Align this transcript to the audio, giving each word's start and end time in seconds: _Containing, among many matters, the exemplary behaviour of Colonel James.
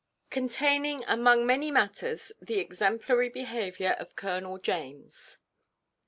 _Containing, 0.31 1.03
among 1.07 1.45
many 1.45 1.69
matters, 1.69 2.31
the 2.41 2.57
exemplary 2.57 3.29
behaviour 3.29 3.91
of 3.99 4.15
Colonel 4.15 4.57
James. 4.57 5.43